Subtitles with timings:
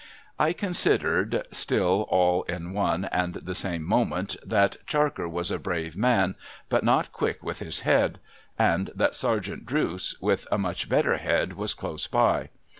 [0.39, 5.95] I considered, still all in one and the same moment, that Charker was a brave
[5.95, 6.33] man,
[6.69, 8.17] but not quick with his head;
[8.57, 12.49] and that Sergeant I'Jroocc, with a much better head, was close by.